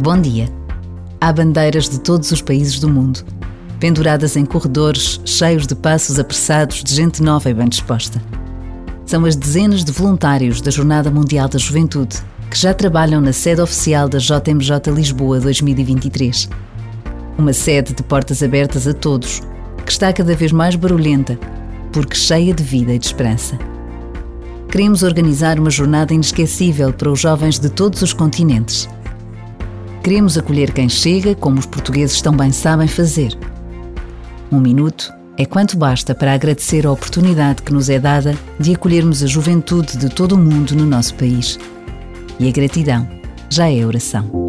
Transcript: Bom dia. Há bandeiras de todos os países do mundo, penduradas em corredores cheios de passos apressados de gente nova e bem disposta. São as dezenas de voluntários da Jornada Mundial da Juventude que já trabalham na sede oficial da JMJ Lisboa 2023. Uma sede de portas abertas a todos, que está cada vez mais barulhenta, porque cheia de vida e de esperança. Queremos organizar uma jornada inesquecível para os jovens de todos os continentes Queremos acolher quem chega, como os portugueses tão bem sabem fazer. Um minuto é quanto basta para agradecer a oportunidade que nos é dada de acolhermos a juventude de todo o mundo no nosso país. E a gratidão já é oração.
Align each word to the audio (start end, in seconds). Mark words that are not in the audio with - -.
Bom 0.00 0.20
dia. 0.20 0.48
Há 1.20 1.32
bandeiras 1.32 1.88
de 1.88 2.00
todos 2.00 2.32
os 2.32 2.42
países 2.42 2.80
do 2.80 2.88
mundo, 2.90 3.24
penduradas 3.78 4.36
em 4.36 4.44
corredores 4.44 5.20
cheios 5.24 5.68
de 5.68 5.74
passos 5.76 6.18
apressados 6.18 6.82
de 6.82 6.92
gente 6.92 7.22
nova 7.22 7.48
e 7.48 7.54
bem 7.54 7.68
disposta. 7.68 8.20
São 9.06 9.24
as 9.24 9.36
dezenas 9.36 9.84
de 9.84 9.92
voluntários 9.92 10.60
da 10.60 10.70
Jornada 10.72 11.12
Mundial 11.12 11.48
da 11.48 11.58
Juventude 11.58 12.18
que 12.50 12.58
já 12.58 12.74
trabalham 12.74 13.20
na 13.20 13.32
sede 13.32 13.60
oficial 13.60 14.08
da 14.08 14.18
JMJ 14.18 14.92
Lisboa 14.92 15.38
2023. 15.38 16.48
Uma 17.38 17.52
sede 17.52 17.94
de 17.94 18.02
portas 18.02 18.42
abertas 18.42 18.88
a 18.88 18.92
todos, 18.92 19.42
que 19.86 19.92
está 19.92 20.12
cada 20.12 20.34
vez 20.34 20.50
mais 20.50 20.74
barulhenta, 20.74 21.38
porque 21.92 22.16
cheia 22.16 22.52
de 22.52 22.64
vida 22.64 22.92
e 22.92 22.98
de 22.98 23.06
esperança. 23.06 23.56
Queremos 24.68 25.04
organizar 25.04 25.58
uma 25.58 25.70
jornada 25.70 26.12
inesquecível 26.12 26.92
para 26.92 27.10
os 27.10 27.20
jovens 27.20 27.60
de 27.60 27.68
todos 27.68 28.02
os 28.02 28.12
continentes 28.12 28.88
Queremos 30.04 30.36
acolher 30.36 30.70
quem 30.70 30.86
chega, 30.86 31.34
como 31.34 31.58
os 31.58 31.64
portugueses 31.64 32.20
tão 32.20 32.36
bem 32.36 32.52
sabem 32.52 32.86
fazer. 32.86 33.34
Um 34.52 34.60
minuto 34.60 35.10
é 35.38 35.46
quanto 35.46 35.78
basta 35.78 36.14
para 36.14 36.34
agradecer 36.34 36.86
a 36.86 36.92
oportunidade 36.92 37.62
que 37.62 37.72
nos 37.72 37.88
é 37.88 37.98
dada 37.98 38.36
de 38.60 38.74
acolhermos 38.74 39.22
a 39.22 39.26
juventude 39.26 39.96
de 39.96 40.10
todo 40.10 40.32
o 40.32 40.38
mundo 40.38 40.76
no 40.76 40.84
nosso 40.84 41.14
país. 41.14 41.58
E 42.38 42.46
a 42.46 42.52
gratidão 42.52 43.08
já 43.48 43.70
é 43.70 43.82
oração. 43.82 44.43